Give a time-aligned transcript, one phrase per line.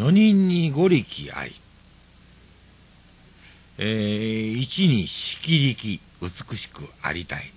[0.00, 1.54] 4人に5力あり、
[3.76, 7.52] えー、1に色力、美しくありたい。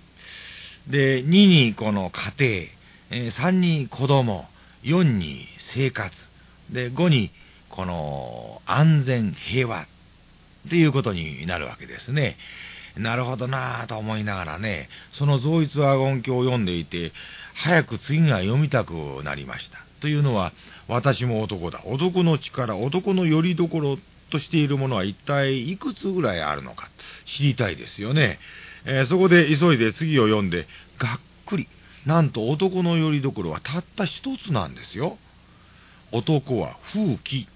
[0.86, 2.68] で、2にこの家
[3.10, 4.46] 庭、えー、3に子供、
[4.82, 6.14] 4に生活、
[6.70, 7.30] で、5に
[7.70, 9.86] この安全、平和。
[10.66, 12.36] っていうことになるわけですね。
[12.96, 17.12] なるほどなぁと思いながらね、その増一ワゴン鏡を読んでいて、
[17.54, 18.92] 早く次が読みたく
[19.24, 19.78] なりました。
[20.04, 20.52] というのは、
[20.86, 21.80] 私も男だ。
[21.86, 23.96] 男の力、男の拠り所
[24.30, 26.90] としているものは一体いくつぐらいあるのか、
[27.24, 28.38] 知りたいですよね。
[28.84, 30.66] えー、そこで急いで次を読んで、
[30.98, 31.68] がっくり。
[32.04, 35.16] なんと男の拠り所はたった一つなんですよ。
[36.12, 37.48] 男は風紀。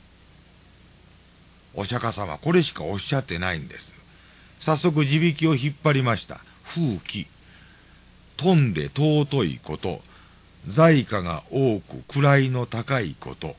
[1.75, 3.93] お釈迦様、これしかおっしゃってないんです。
[4.61, 6.41] 早速地引きを引っ張りました。
[6.65, 7.27] 風紀。
[8.39, 10.01] 飛んで尊いこと。
[10.75, 13.57] 在価が多く位の高いこと。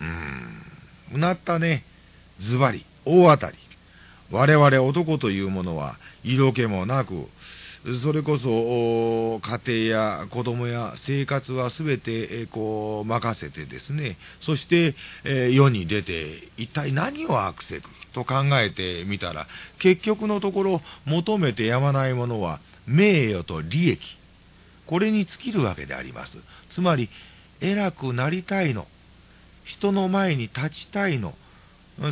[0.00, 0.62] うーん。
[1.14, 1.84] うなったね。
[2.40, 3.56] ズバリ、大当たり。
[4.30, 7.26] 我々男というものは、色気もなく、
[8.02, 14.94] それこそ家庭や子供や生活はすべて、こう任せてですね、そして、
[15.24, 19.46] え世に出て一体何を悪せくと考えてみたら、
[19.78, 23.98] 結局のところ求めてやまないものは名誉と利益。
[24.88, 26.38] これに尽きるわけであります。
[26.72, 27.08] つまり、
[27.60, 28.86] 偉くなりたいの。
[29.64, 31.34] 人の前に立ちたいの。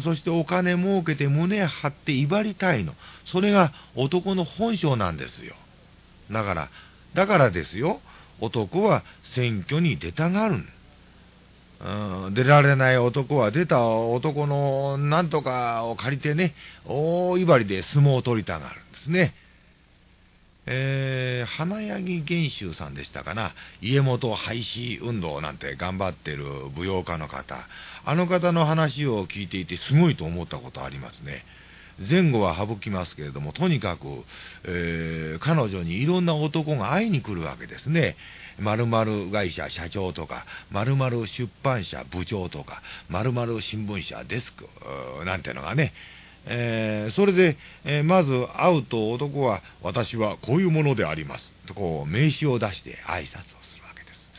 [0.04, 2.94] そしてお金儲けて胸張って威張りたいの。
[3.24, 5.54] それが男の本性なんですよ。
[6.30, 6.68] だから、
[7.14, 8.00] だからですよ。
[8.40, 9.04] 男は
[9.34, 10.56] 選挙に出たがる
[11.78, 16.54] うん、出られない男は出た男のなんとかを借りてね、
[16.86, 19.34] 大威張りで相撲を取りたがるんですね。
[20.66, 26.44] えー、花柳玄州さんでしたかな、家元廃止運動なんて頑張ってる
[26.76, 27.66] 舞踊家の方、
[28.04, 31.44] あの方の話を聞いていて、すごいと思ったことありますね。
[31.98, 34.24] 前後は省きますけれども、とにかく、
[34.64, 38.16] えー、彼女にいろんな男が会いに来るわけですね。
[38.58, 44.66] 〇〇会社社長とか、〇〇出版社部長とか、〇〇新聞社デスク
[45.24, 45.92] なんてのがね、
[46.46, 51.52] えー、それで、えー、まず会うと男は、私はこういうものであります。
[51.66, 53.26] とこう、名刺を出して挨拶を
[53.62, 54.30] するわけです。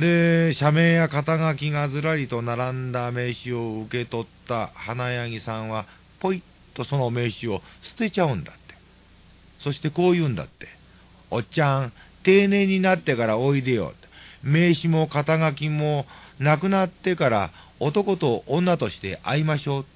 [0.00, 5.86] で、社名や肩書きがずらりと並んだ名刺を受け取った花柳さんは、
[6.18, 6.42] ポイッ
[6.76, 8.74] とその名刺を捨てちゃうんだって。
[9.60, 10.66] そしてこう言うんだって。
[11.30, 11.92] おっちゃん、
[12.24, 13.92] 定年になってからおいでよ。
[14.42, 16.06] 名刺も肩書きも
[16.38, 17.50] なくなってから
[17.80, 19.86] 男と女として会いましょう。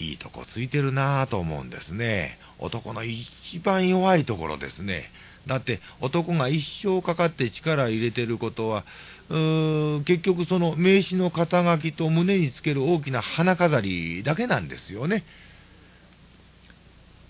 [0.00, 2.38] いいとこついてるなぁと思うんですね。
[2.58, 5.10] 男の一番弱いところですね。
[5.46, 8.84] だって男が一生かかって力入れてることは、
[9.28, 15.24] うー結局その名刺の肩書きと胸につける大きな花飾りだけなんですよね。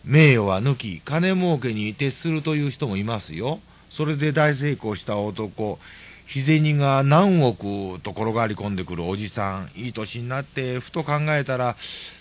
[0.05, 3.61] 名誉は抜き、金儲けに徹するという人もいますよ。
[3.91, 5.79] それで大成功した男、
[6.31, 11.77] 日銭が何億と転がり込んでくるおじさん、いい年になってふと考えたら、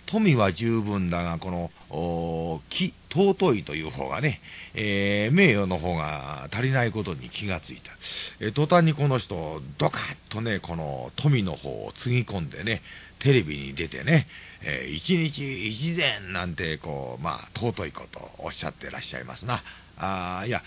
[0.07, 4.41] 富は十分だが、この、気、尊いという方がね、
[4.73, 7.91] えー、名誉の方が足りないことに気がついた。
[8.39, 12.81] えー、途端にこの人、ドカッとね、この富の方をつぎ込んでね、
[13.19, 14.27] テレビに出てね、
[14.63, 19.61] えー、一日一善なんて、こう、まあ、尊いことをおっしゃってらっしゃいますな。
[19.99, 20.63] あいや、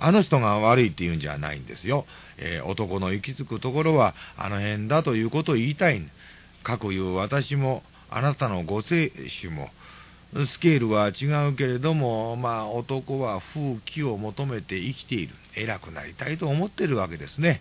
[0.00, 2.06] あの人が悪いって言うんじゃないんですよ。
[2.38, 6.02] えー、男の行き着くところはあの辺だということを言いたい。
[6.62, 9.70] かくいう私も、あなたのご聖種も、
[10.46, 15.34] スケールは違うけれども、まあ男は風紀を求めて生きている。
[15.56, 17.60] 偉くなりたいと思ってるわけですね。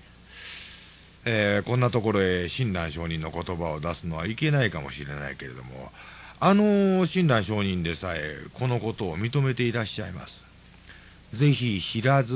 [1.25, 5.91] えー、こんなところへ親鸞上人の言葉を出すのはいけないかもしれないけれども、
[6.39, 10.48] あの親鸞上人でさえこのことを認めていらっしゃいます。
[11.33, 12.33] ぜひ知らず、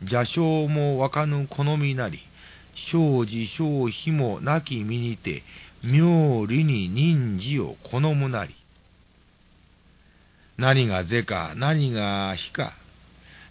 [0.00, 2.20] 邪性もわかぬ好みなり、
[2.74, 5.42] 生じ生非もなき身にて、
[5.82, 8.54] 妙理に忍事を好むなり。
[10.56, 12.74] 何が是か、何が非か、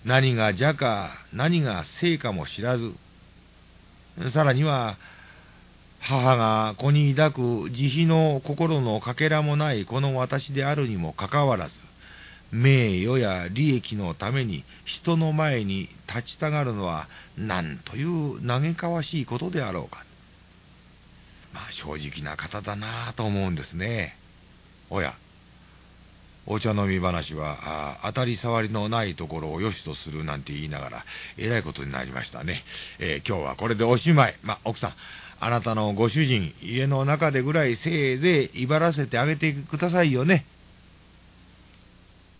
[0.05, 2.93] 何が邪か、何が正かも知らず、
[4.33, 4.97] さらには、
[5.99, 11.79] 母が子に抱く慈悲の心のかけらもないこの私であるにもかかわらず、
[12.51, 17.07] 名誉や利益のために人の前に立ちたがるのは
[17.37, 20.05] 何という嘆かわしいことであろうか。
[21.53, 24.15] まあ正直な方だなぁと思うんですね。
[24.89, 25.15] おや、
[26.45, 31.05] お茶飲み話は当たり障りのないところを良しとするなんて言いながら、
[31.37, 32.63] えらいことになりましたね。
[32.99, 34.35] えー、今日はこれでおしまい。
[34.43, 34.93] まあ、奥さん、
[35.39, 40.45] あなたのご主人、家の中でぐらいせいぜい威張らせてあげてくださいよね。